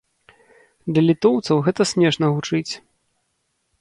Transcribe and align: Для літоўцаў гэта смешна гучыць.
Для 0.91 1.01
літоўцаў 1.09 1.61
гэта 1.67 1.81
смешна 1.93 2.25
гучыць. 2.39 2.69